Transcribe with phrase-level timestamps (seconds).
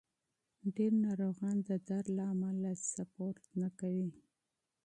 [0.75, 4.09] ډېر ناروغان د درد له امله سپورت نه کوي.